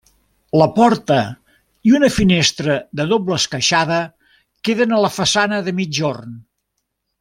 La 0.59 0.67
porta 0.77 1.17
i 1.89 1.93
una 1.99 2.09
finestra 2.15 2.79
de 3.01 3.07
doble 3.13 3.37
esqueixada 3.43 4.03
queden 4.71 4.97
a 4.97 5.03
la 5.07 5.15
façana 5.21 5.65
de 5.69 5.79
migjorn. 5.83 6.39